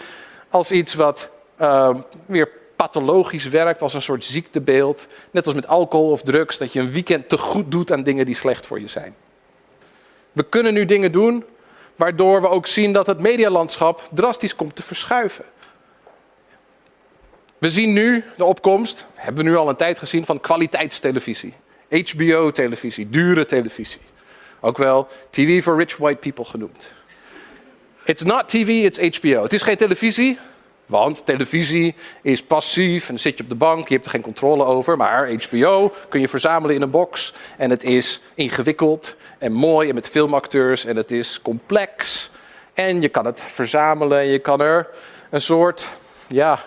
als 0.51 0.73
iets 0.73 0.95
wat 0.95 1.31
uh, 1.61 1.95
weer 2.27 2.49
pathologisch 2.77 3.49
werkt, 3.49 3.83
als 3.83 3.95
een 3.95 4.03
soort 4.03 4.25
ziektebeeld. 4.25 5.07
Net 5.31 5.47
als 5.47 5.55
met 5.55 5.67
alcohol 5.67 6.11
of 6.11 6.23
drugs, 6.23 6.59
dat 6.59 6.73
je 6.73 6.81
een 6.81 6.93
weekend 6.93 7.29
te 7.29 7.39
goed 7.39 7.71
doet 7.71 7.93
aan 7.93 8.03
dingen 8.03 8.27
die 8.27 8.37
slecht 8.37 8.67
voor 8.67 8.81
je 8.81 8.89
zijn. 8.89 9.15
We 10.35 10.49
kunnen 10.49 10.75
nu 10.75 10.85
dingen 10.85 11.13
doen 11.13 11.45
waardoor 11.97 12.41
we 12.41 12.49
ook 12.49 12.67
zien 12.67 12.93
dat 12.93 13.07
het 13.07 13.21
medialandschap 13.21 14.09
drastisch 14.13 14.55
komt 14.55 14.77
te 14.77 14.83
verschuiven. 14.83 15.45
We 17.59 17.71
zien 17.71 17.93
nu 17.93 18.25
de 18.37 18.45
opkomst, 18.45 19.07
hebben 19.15 19.45
we 19.45 19.51
nu 19.51 19.57
al 19.57 19.69
een 19.69 19.77
tijd 19.77 19.99
gezien, 19.99 20.25
van 20.25 20.41
kwaliteitstelevisie. 20.41 21.55
HBO-televisie, 21.89 23.11
dure 23.11 23.45
televisie. 23.47 24.01
Ook 24.61 24.79
wel 24.79 25.09
TV 25.31 25.63
for 25.63 25.77
rich 25.77 25.97
white 25.97 26.19
people 26.19 26.45
genoemd. 26.45 26.89
It's 28.05 28.23
not 28.23 28.49
TV, 28.49 28.69
it's 28.69 29.19
HBO. 29.19 29.43
Het 29.43 29.53
is 29.53 29.63
geen 29.63 29.77
televisie, 29.77 30.39
want 30.87 31.27
televisie 31.27 31.95
is 32.23 32.43
passief 32.43 33.03
en 33.03 33.09
dan 33.09 33.19
zit 33.19 33.37
je 33.37 33.43
op 33.43 33.49
de 33.49 33.55
bank, 33.55 33.89
je 33.89 33.95
hebt 33.95 34.07
er 34.07 34.11
geen 34.11 34.21
controle 34.21 34.65
over. 34.65 34.97
Maar 34.97 35.33
HBO 35.33 35.93
kun 36.09 36.21
je 36.21 36.29
verzamelen 36.29 36.75
in 36.75 36.83
een 36.83 36.91
box 36.91 37.35
en 37.57 37.71
het 37.71 37.85
is 37.85 38.21
ingewikkeld 38.35 39.17
en 39.39 39.53
mooi 39.53 39.89
en 39.89 39.95
met 39.95 40.09
filmacteurs 40.09 40.85
en 40.85 40.97
het 40.97 41.11
is 41.11 41.43
complex. 41.43 42.31
En 42.75 43.01
je 43.01 43.09
kan 43.09 43.27
het 43.27 43.45
verzamelen 43.45 44.19
en 44.19 44.27
je 44.27 44.39
kan 44.39 44.61
er 44.61 44.89
een 45.31 45.41
soort 45.41 45.89
ja, 46.29 46.65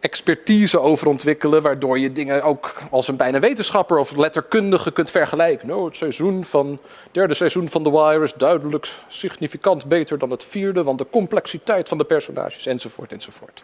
expertise 0.00 0.80
over 0.80 1.06
ontwikkelen, 1.06 1.62
waardoor 1.62 1.98
je 1.98 2.12
dingen 2.12 2.42
ook 2.42 2.74
als 2.90 3.08
een 3.08 3.16
bijna 3.16 3.38
wetenschapper 3.38 3.98
of 3.98 4.16
letterkundige 4.16 4.92
kunt 4.92 5.10
vergelijken. 5.10 5.68
Nou, 5.68 5.84
het 5.84 5.96
seizoen 5.96 6.44
van, 6.44 6.78
derde 7.10 7.34
seizoen 7.34 7.68
van 7.68 7.82
The 7.82 7.90
Wire 7.90 8.22
is 8.22 8.32
duidelijk 8.34 8.88
significant 9.08 9.86
beter 9.86 10.18
dan 10.18 10.30
het 10.30 10.44
vierde, 10.44 10.82
want 10.82 10.98
de 10.98 11.06
complexiteit 11.10 11.88
van 11.88 11.98
de 11.98 12.04
personages 12.04 12.66
enzovoort 12.66 13.12
enzovoort. 13.12 13.62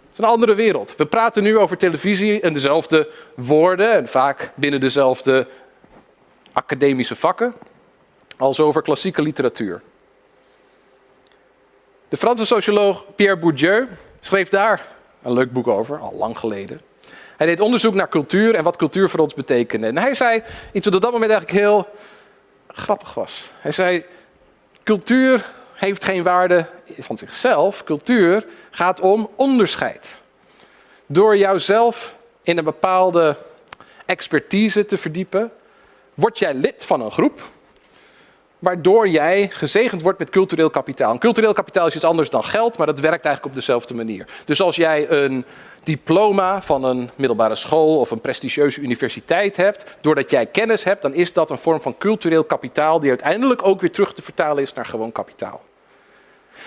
Het 0.00 0.12
is 0.12 0.18
een 0.18 0.24
andere 0.24 0.54
wereld. 0.54 0.96
We 0.96 1.06
praten 1.06 1.42
nu 1.42 1.58
over 1.58 1.76
televisie 1.76 2.40
en 2.40 2.52
dezelfde 2.52 3.08
woorden 3.34 3.92
en 3.92 4.08
vaak 4.08 4.50
binnen 4.54 4.80
dezelfde 4.80 5.46
academische 6.52 7.16
vakken 7.16 7.54
als 8.36 8.60
over 8.60 8.82
klassieke 8.82 9.22
literatuur. 9.22 9.82
De 12.08 12.16
Franse 12.16 12.46
socioloog 12.46 13.04
Pierre 13.14 13.38
Bourdieu 13.38 13.88
schreef 14.20 14.48
daar 14.48 14.96
een 15.22 15.32
leuk 15.32 15.52
boek 15.52 15.66
over, 15.66 15.98
al 15.98 16.14
lang 16.14 16.38
geleden. 16.38 16.80
Hij 17.36 17.46
deed 17.46 17.60
onderzoek 17.60 17.94
naar 17.94 18.08
cultuur 18.08 18.54
en 18.54 18.64
wat 18.64 18.76
cultuur 18.76 19.08
voor 19.08 19.20
ons 19.20 19.34
betekende. 19.34 19.86
En 19.86 19.98
hij 19.98 20.14
zei 20.14 20.42
iets 20.72 20.84
wat 20.84 20.94
op 20.94 21.00
dat 21.00 21.12
moment 21.12 21.30
eigenlijk 21.30 21.60
heel 21.60 21.88
grappig 22.68 23.14
was. 23.14 23.50
Hij 23.58 23.72
zei: 23.72 24.04
Cultuur 24.82 25.46
heeft 25.74 26.04
geen 26.04 26.22
waarde 26.22 26.66
van 26.98 27.18
zichzelf. 27.18 27.84
Cultuur 27.84 28.46
gaat 28.70 29.00
om 29.00 29.30
onderscheid. 29.34 30.20
Door 31.06 31.36
jouzelf 31.36 32.16
in 32.42 32.58
een 32.58 32.64
bepaalde 32.64 33.36
expertise 34.06 34.86
te 34.86 34.98
verdiepen, 34.98 35.52
word 36.14 36.38
jij 36.38 36.54
lid 36.54 36.84
van 36.84 37.00
een 37.00 37.12
groep. 37.12 37.48
Waardoor 38.58 39.08
jij 39.08 39.48
gezegend 39.52 40.02
wordt 40.02 40.18
met 40.18 40.30
cultureel 40.30 40.70
kapitaal. 40.70 41.12
En 41.12 41.18
cultureel 41.18 41.52
kapitaal 41.52 41.86
is 41.86 41.94
iets 41.94 42.04
anders 42.04 42.30
dan 42.30 42.44
geld, 42.44 42.78
maar 42.78 42.86
dat 42.86 43.00
werkt 43.00 43.24
eigenlijk 43.24 43.46
op 43.46 43.54
dezelfde 43.54 43.94
manier. 43.94 44.26
Dus 44.44 44.60
als 44.60 44.76
jij 44.76 45.10
een 45.10 45.44
diploma 45.82 46.62
van 46.62 46.84
een 46.84 47.10
middelbare 47.16 47.54
school 47.54 47.98
of 47.98 48.10
een 48.10 48.20
prestigieuze 48.20 48.80
universiteit 48.80 49.56
hebt, 49.56 49.84
doordat 50.00 50.30
jij 50.30 50.46
kennis 50.46 50.84
hebt, 50.84 51.02
dan 51.02 51.14
is 51.14 51.32
dat 51.32 51.50
een 51.50 51.58
vorm 51.58 51.80
van 51.80 51.98
cultureel 51.98 52.44
kapitaal 52.44 53.00
die 53.00 53.08
uiteindelijk 53.08 53.66
ook 53.66 53.80
weer 53.80 53.92
terug 53.92 54.14
te 54.14 54.22
vertalen 54.22 54.62
is 54.62 54.72
naar 54.72 54.86
gewoon 54.86 55.12
kapitaal. 55.12 55.60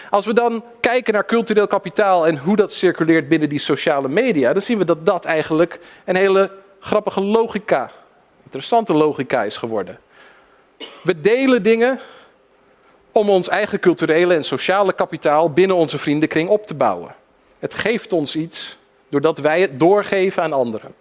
Als 0.10 0.26
we 0.26 0.34
dan 0.34 0.64
kijken 0.80 1.14
naar 1.14 1.26
cultureel 1.26 1.68
kapitaal 1.68 2.28
en 2.28 2.38
hoe 2.38 2.56
dat 2.56 2.74
circuleert 2.74 3.30
binnen 3.30 3.50
die 3.50 3.60
sociale 3.60 4.10
media, 4.10 4.54
dan 4.54 4.62
zien 4.62 4.78
we 4.78 4.86
dat 4.86 5.06
dat 5.06 5.26
eigenlijk 5.26 5.80
een 6.06 6.16
hele 6.16 6.52
grappige 6.80 7.22
logica, 7.22 7.92
interessante 8.44 8.94
logica 8.94 9.44
is 9.44 9.58
geworden. 9.58 10.00
We 11.04 11.22
delen 11.22 11.64
dingen 11.64 12.00
om 13.12 13.30
ons 13.30 13.50
eigen 13.50 13.80
culturele 13.80 14.34
en 14.34 14.44
sociale 14.44 14.94
kapitaal 14.94 15.52
binnen 15.52 15.76
onze 15.76 15.98
vriendenkring 15.98 16.50
op 16.50 16.68
te 16.68 16.74
bouwen. 16.74 17.16
Het 17.60 17.74
geeft 17.74 18.14
ons 18.14 18.36
iets 18.36 18.78
doordat 19.10 19.40
wij 19.40 19.62
het 19.62 19.80
doorgeven 19.80 20.44
aan 20.44 20.54
anderen. 20.54 20.94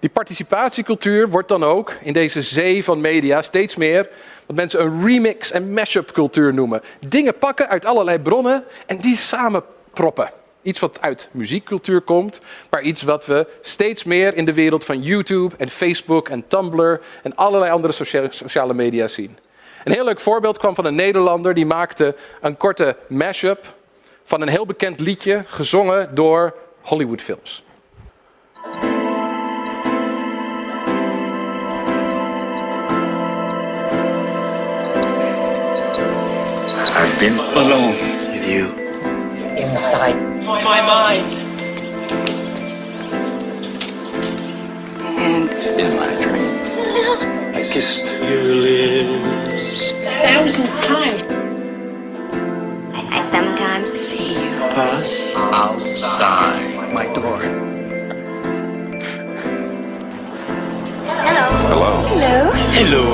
Die 0.00 0.10
participatiecultuur 0.10 1.28
wordt 1.28 1.48
dan 1.48 1.64
ook 1.64 1.92
in 2.02 2.12
deze 2.12 2.42
zee 2.42 2.84
van 2.84 3.00
media 3.00 3.42
steeds 3.42 3.76
meer 3.76 4.08
wat 4.46 4.56
mensen 4.56 4.80
een 4.80 5.06
remix- 5.06 5.50
en 5.50 5.72
mashup 5.72 6.12
cultuur 6.12 6.54
noemen. 6.54 6.82
Dingen 7.08 7.38
pakken 7.38 7.68
uit 7.68 7.84
allerlei 7.84 8.18
bronnen 8.18 8.64
en 8.86 8.96
die 8.96 9.16
samen 9.16 9.62
proppen. 9.92 10.30
Iets 10.62 10.78
wat 10.78 11.00
uit 11.00 11.28
muziekcultuur 11.30 12.00
komt, 12.00 12.40
maar 12.70 12.82
iets 12.82 13.02
wat 13.02 13.26
we 13.26 13.46
steeds 13.60 14.04
meer 14.04 14.36
in 14.36 14.44
de 14.44 14.54
wereld 14.54 14.84
van 14.84 15.02
YouTube 15.02 15.54
en 15.58 15.68
Facebook 15.68 16.28
en 16.28 16.44
Tumblr 16.48 17.00
en 17.22 17.36
allerlei 17.36 17.72
andere 17.72 17.92
sociale 18.30 18.74
media 18.74 19.08
zien. 19.08 19.38
Een 19.84 19.92
heel 19.92 20.04
leuk 20.04 20.20
voorbeeld 20.20 20.58
kwam 20.58 20.74
van 20.74 20.84
een 20.84 20.94
Nederlander 20.94 21.54
die 21.54 21.66
maakte 21.66 22.14
een 22.40 22.56
korte 22.56 22.96
mashup 23.08 23.76
van 24.24 24.40
een 24.40 24.48
heel 24.48 24.66
bekend 24.66 25.00
liedje 25.00 25.42
gezongen 25.46 26.14
door 26.14 26.54
Hollywoodfilms. 26.80 27.62
I've 37.00 37.18
been 37.20 37.38
alone 37.40 37.96
with 38.32 38.46
you. 38.48 38.77
Inside 39.58 40.14
my 40.46 40.80
mind. 40.80 41.30
And 45.18 45.50
in 45.82 45.96
my 45.96 46.10
dreams. 46.22 46.76
I 47.56 47.62
kissed 47.68 48.04
your 48.04 48.44
lips. 48.44 49.90
A 49.90 49.94
thousand 50.28 50.68
times. 50.86 51.22
I 52.94 53.20
sometimes 53.20 53.82
see 53.82 54.34
you. 54.40 54.50
Pass 54.78 55.34
outside 55.34 56.92
my 56.94 57.12
door. 57.12 57.40
Hello. 61.26 61.46
Hello. 62.06 62.52
Hello. 62.78 63.06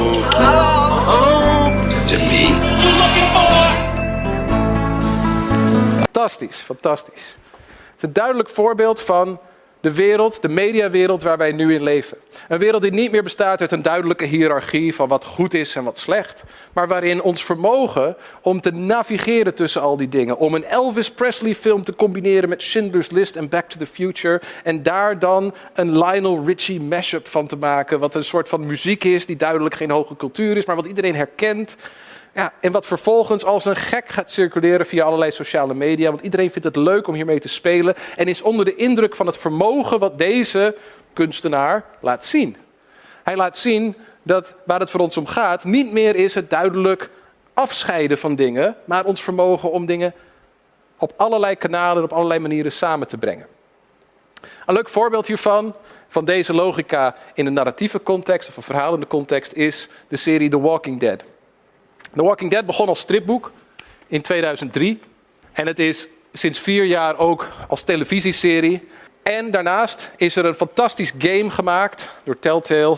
Oh, 1.08 1.72
to 2.10 2.18
me. 2.18 2.74
Fantastisch, 6.24 6.60
fantastisch. 6.60 7.36
Het 7.50 7.96
is 7.96 8.02
een 8.02 8.12
duidelijk 8.12 8.48
voorbeeld 8.48 9.00
van 9.00 9.38
de 9.80 9.92
wereld, 9.92 10.42
de 10.42 10.48
mediawereld 10.48 11.22
waar 11.22 11.36
wij 11.36 11.52
nu 11.52 11.74
in 11.74 11.82
leven. 11.82 12.16
Een 12.48 12.58
wereld 12.58 12.82
die 12.82 12.90
niet 12.92 13.10
meer 13.10 13.22
bestaat 13.22 13.60
uit 13.60 13.72
een 13.72 13.82
duidelijke 13.82 14.24
hiërarchie 14.24 14.94
van 14.94 15.08
wat 15.08 15.24
goed 15.24 15.54
is 15.54 15.76
en 15.76 15.84
wat 15.84 15.98
slecht, 15.98 16.44
maar 16.72 16.88
waarin 16.88 17.22
ons 17.22 17.44
vermogen 17.44 18.16
om 18.42 18.60
te 18.60 18.70
navigeren 18.70 19.54
tussen 19.54 19.82
al 19.82 19.96
die 19.96 20.08
dingen, 20.08 20.38
om 20.38 20.54
een 20.54 20.64
Elvis 20.64 21.10
Presley 21.10 21.54
film 21.54 21.82
te 21.82 21.94
combineren 21.94 22.48
met 22.48 22.62
Schindler's 22.62 23.10
List 23.10 23.36
en 23.36 23.48
Back 23.48 23.68
to 23.68 23.78
the 23.78 23.86
Future 23.86 24.40
en 24.62 24.82
daar 24.82 25.18
dan 25.18 25.54
een 25.74 25.98
Lionel 25.98 26.44
Richie 26.44 26.80
mashup 26.80 27.28
van 27.28 27.46
te 27.46 27.56
maken, 27.56 27.98
wat 27.98 28.14
een 28.14 28.24
soort 28.24 28.48
van 28.48 28.66
muziek 28.66 29.04
is 29.04 29.26
die 29.26 29.36
duidelijk 29.36 29.74
geen 29.74 29.90
hoge 29.90 30.16
cultuur 30.16 30.56
is, 30.56 30.64
maar 30.64 30.76
wat 30.76 30.86
iedereen 30.86 31.14
herkent. 31.14 31.76
Ja, 32.34 32.52
en 32.60 32.72
wat 32.72 32.86
vervolgens 32.86 33.44
als 33.44 33.64
een 33.64 33.76
gek 33.76 34.08
gaat 34.08 34.30
circuleren 34.30 34.86
via 34.86 35.04
allerlei 35.04 35.30
sociale 35.30 35.74
media. 35.74 36.10
Want 36.10 36.22
iedereen 36.22 36.50
vindt 36.50 36.66
het 36.66 36.76
leuk 36.76 37.06
om 37.06 37.14
hiermee 37.14 37.38
te 37.38 37.48
spelen. 37.48 37.94
En 38.16 38.26
is 38.26 38.42
onder 38.42 38.64
de 38.64 38.74
indruk 38.74 39.16
van 39.16 39.26
het 39.26 39.36
vermogen 39.36 39.98
wat 39.98 40.18
deze 40.18 40.76
kunstenaar 41.12 41.84
laat 42.00 42.24
zien. 42.24 42.56
Hij 43.22 43.36
laat 43.36 43.56
zien 43.56 43.96
dat 44.22 44.54
waar 44.64 44.80
het 44.80 44.90
voor 44.90 45.00
ons 45.00 45.16
om 45.16 45.26
gaat, 45.26 45.64
niet 45.64 45.92
meer 45.92 46.16
is 46.16 46.34
het 46.34 46.50
duidelijk 46.50 47.10
afscheiden 47.54 48.18
van 48.18 48.34
dingen. 48.34 48.76
Maar 48.84 49.04
ons 49.04 49.22
vermogen 49.22 49.70
om 49.70 49.86
dingen 49.86 50.14
op 50.98 51.12
allerlei 51.16 51.56
kanalen, 51.56 52.02
op 52.02 52.12
allerlei 52.12 52.40
manieren 52.40 52.72
samen 52.72 53.08
te 53.08 53.18
brengen. 53.18 53.46
Een 54.66 54.74
leuk 54.74 54.88
voorbeeld 54.88 55.26
hiervan, 55.26 55.74
van 56.08 56.24
deze 56.24 56.52
logica 56.52 57.14
in 57.34 57.46
een 57.46 57.52
narratieve 57.52 58.02
context 58.02 58.48
of 58.48 58.56
een 58.56 58.62
verhalende 58.62 59.06
context, 59.06 59.52
is 59.52 59.88
de 60.08 60.16
serie 60.16 60.50
The 60.50 60.60
Walking 60.60 61.00
Dead. 61.00 61.24
The 62.14 62.22
Walking 62.22 62.50
Dead 62.50 62.66
begon 62.66 62.88
als 62.88 62.98
stripboek 62.98 63.50
in 64.06 64.22
2003. 64.22 65.00
En 65.52 65.66
het 65.66 65.78
is 65.78 66.08
sinds 66.32 66.58
vier 66.58 66.84
jaar 66.84 67.18
ook 67.18 67.48
als 67.68 67.82
televisieserie. 67.82 68.88
En 69.22 69.50
daarnaast 69.50 70.10
is 70.16 70.36
er 70.36 70.44
een 70.44 70.54
fantastisch 70.54 71.12
game 71.18 71.50
gemaakt 71.50 72.08
door 72.24 72.38
Telltale. 72.38 72.96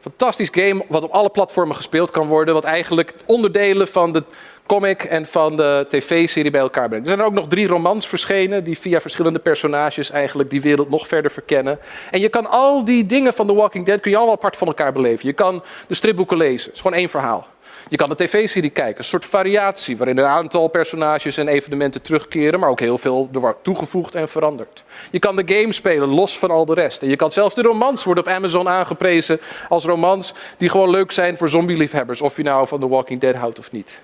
Fantastisch 0.00 0.48
game 0.52 0.84
wat 0.88 1.02
op 1.02 1.10
alle 1.10 1.30
platformen 1.30 1.76
gespeeld 1.76 2.10
kan 2.10 2.26
worden. 2.26 2.54
Wat 2.54 2.64
eigenlijk 2.64 3.14
onderdelen 3.24 3.88
van 3.88 4.12
de 4.12 4.22
comic 4.66 5.02
en 5.04 5.26
van 5.26 5.56
de 5.56 5.86
tv-serie 5.88 6.50
bij 6.50 6.60
elkaar 6.60 6.88
brengt. 6.88 7.06
Er 7.06 7.12
zijn 7.14 7.26
ook 7.26 7.32
nog 7.32 7.48
drie 7.48 7.66
romans 7.66 8.08
verschenen 8.08 8.64
die 8.64 8.78
via 8.78 9.00
verschillende 9.00 9.38
personages 9.38 10.10
eigenlijk 10.10 10.50
die 10.50 10.60
wereld 10.60 10.90
nog 10.90 11.08
verder 11.08 11.30
verkennen. 11.30 11.78
En 12.10 12.20
je 12.20 12.28
kan 12.28 12.46
al 12.46 12.84
die 12.84 13.06
dingen 13.06 13.34
van 13.34 13.46
The 13.46 13.54
Walking 13.54 13.86
Dead 13.86 14.00
kun 14.00 14.10
je 14.10 14.16
allemaal 14.16 14.34
apart 14.34 14.56
van 14.56 14.66
elkaar 14.66 14.92
beleven. 14.92 15.28
Je 15.28 15.34
kan 15.34 15.62
de 15.88 15.94
stripboeken 15.94 16.36
lezen. 16.36 16.66
Het 16.66 16.74
is 16.74 16.80
gewoon 16.80 16.98
één 16.98 17.08
verhaal. 17.08 17.46
Je 17.88 17.96
kan 17.96 18.08
de 18.08 18.14
tv-serie 18.14 18.70
kijken, 18.70 18.98
een 18.98 19.04
soort 19.04 19.24
variatie 19.24 19.96
waarin 19.96 20.18
een 20.18 20.24
aantal 20.24 20.68
personages 20.68 21.36
en 21.36 21.48
evenementen 21.48 22.02
terugkeren, 22.02 22.60
maar 22.60 22.68
ook 22.68 22.80
heel 22.80 22.98
veel 22.98 23.28
er 23.32 23.40
wordt 23.40 23.64
toegevoegd 23.64 24.14
en 24.14 24.28
veranderd. 24.28 24.84
Je 25.10 25.18
kan 25.18 25.36
de 25.36 25.54
game 25.54 25.72
spelen 25.72 26.08
los 26.08 26.38
van 26.38 26.50
al 26.50 26.64
de 26.64 26.74
rest. 26.74 27.02
En 27.02 27.08
je 27.08 27.16
kan 27.16 27.32
zelfs 27.32 27.54
de 27.54 27.62
romans 27.62 28.04
worden 28.04 28.24
op 28.24 28.30
Amazon 28.30 28.68
aangeprezen 28.68 29.40
als 29.68 29.84
romans 29.84 30.34
die 30.58 30.68
gewoon 30.68 30.90
leuk 30.90 31.12
zijn 31.12 31.36
voor 31.36 31.48
zombieliefhebbers, 31.48 32.20
of 32.20 32.36
je 32.36 32.42
nou 32.42 32.66
van 32.66 32.80
The 32.80 32.88
Walking 32.88 33.20
Dead 33.20 33.34
houdt 33.34 33.58
of 33.58 33.72
niet. 33.72 34.00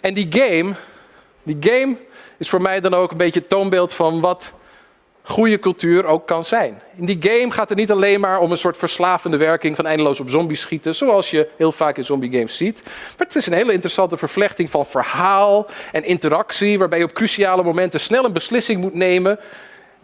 En 0.00 0.14
die 0.14 0.26
game, 0.30 0.72
die 1.42 1.56
game 1.60 1.96
is 2.38 2.48
voor 2.48 2.62
mij 2.62 2.80
dan 2.80 2.94
ook 2.94 3.10
een 3.10 3.16
beetje 3.16 3.40
het 3.40 3.48
toonbeeld 3.48 3.94
van 3.94 4.20
wat 4.20 4.52
goede 5.26 5.58
cultuur 5.58 6.06
ook 6.06 6.26
kan 6.26 6.44
zijn. 6.44 6.82
In 6.96 7.06
die 7.06 7.18
game 7.20 7.50
gaat 7.50 7.68
het 7.68 7.78
niet 7.78 7.90
alleen 7.90 8.20
maar 8.20 8.40
om 8.40 8.50
een 8.50 8.56
soort 8.56 8.76
verslavende 8.76 9.36
werking 9.36 9.76
van 9.76 9.86
eindeloos 9.86 10.20
op 10.20 10.28
zombies 10.30 10.60
schieten, 10.60 10.94
zoals 10.94 11.30
je 11.30 11.48
heel 11.56 11.72
vaak 11.72 11.96
in 11.96 12.04
zombie 12.04 12.32
games 12.32 12.56
ziet. 12.56 12.82
Maar 12.84 13.26
het 13.26 13.36
is 13.36 13.46
een 13.46 13.52
hele 13.52 13.72
interessante 13.72 14.16
vervlechting 14.16 14.70
van 14.70 14.86
verhaal 14.86 15.66
en 15.92 16.04
interactie, 16.04 16.78
waarbij 16.78 16.98
je 16.98 17.04
op 17.04 17.12
cruciale 17.12 17.62
momenten 17.62 18.00
snel 18.00 18.24
een 18.24 18.32
beslissing 18.32 18.80
moet 18.80 18.94
nemen 18.94 19.38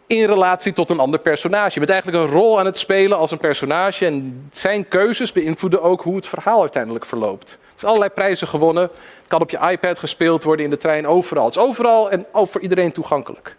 in 0.06 0.24
relatie 0.24 0.72
tot 0.72 0.90
een 0.90 1.00
ander 1.00 1.20
personage. 1.20 1.80
Je 1.80 1.86
bent 1.86 1.90
eigenlijk 1.90 2.24
een 2.24 2.38
rol 2.38 2.58
aan 2.58 2.66
het 2.66 2.78
spelen 2.78 3.18
als 3.18 3.30
een 3.30 3.38
personage 3.38 4.06
en 4.06 4.48
zijn 4.50 4.88
keuzes 4.88 5.32
beïnvloeden 5.32 5.82
ook 5.82 6.02
hoe 6.02 6.16
het 6.16 6.26
verhaal 6.26 6.60
uiteindelijk 6.60 7.04
verloopt. 7.04 7.50
Er 7.50 7.58
zijn 7.76 7.90
allerlei 7.90 8.12
prijzen 8.12 8.48
gewonnen. 8.48 8.82
Het 8.82 9.28
kan 9.28 9.40
op 9.40 9.50
je 9.50 9.58
iPad 9.70 9.98
gespeeld 9.98 10.44
worden, 10.44 10.64
in 10.64 10.70
de 10.70 10.76
trein, 10.76 11.06
overal. 11.06 11.44
Het 11.44 11.56
is 11.56 11.62
overal 11.62 12.10
en 12.10 12.26
voor 12.32 12.60
iedereen 12.60 12.92
toegankelijk. 12.92 13.56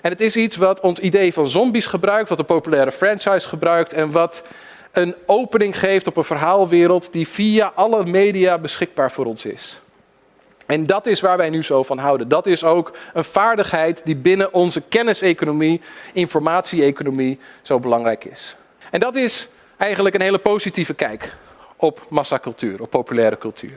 En 0.00 0.10
het 0.10 0.20
is 0.20 0.36
iets 0.36 0.56
wat 0.56 0.80
ons 0.80 0.98
idee 0.98 1.32
van 1.32 1.48
zombies 1.48 1.86
gebruikt, 1.86 2.28
wat 2.28 2.38
een 2.38 2.44
populaire 2.44 2.92
franchise 2.92 3.48
gebruikt 3.48 3.92
en 3.92 4.10
wat 4.10 4.42
een 4.92 5.14
opening 5.26 5.78
geeft 5.78 6.06
op 6.06 6.16
een 6.16 6.24
verhaalwereld 6.24 7.12
die 7.12 7.28
via 7.28 7.72
alle 7.74 8.04
media 8.06 8.58
beschikbaar 8.58 9.10
voor 9.10 9.24
ons 9.24 9.44
is. 9.44 9.80
En 10.66 10.86
dat 10.86 11.06
is 11.06 11.20
waar 11.20 11.36
wij 11.36 11.50
nu 11.50 11.62
zo 11.62 11.82
van 11.82 11.98
houden. 11.98 12.28
Dat 12.28 12.46
is 12.46 12.64
ook 12.64 12.96
een 13.14 13.24
vaardigheid 13.24 14.00
die 14.04 14.16
binnen 14.16 14.52
onze 14.52 14.80
kenniseconomie, 14.80 15.80
informatie-economie 16.12 17.38
zo 17.62 17.80
belangrijk 17.80 18.24
is. 18.24 18.56
En 18.90 19.00
dat 19.00 19.16
is 19.16 19.48
eigenlijk 19.76 20.14
een 20.14 20.20
hele 20.20 20.38
positieve 20.38 20.94
kijk 20.94 21.34
op 21.76 22.06
massacultuur, 22.08 22.82
op 22.82 22.90
populaire 22.90 23.38
cultuur. 23.38 23.76